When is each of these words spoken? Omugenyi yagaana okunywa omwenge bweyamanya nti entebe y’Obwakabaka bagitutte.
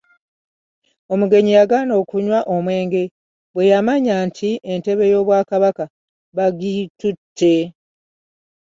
Omugenyi 1.13 1.51
yagaana 1.59 1.93
okunywa 2.01 2.39
omwenge 2.55 3.03
bweyamanya 3.53 4.13
nti 4.27 4.49
entebe 4.71 5.03
y’Obwakabaka 5.11 5.83
bagitutte. 6.37 7.55